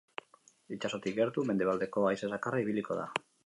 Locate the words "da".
3.05-3.09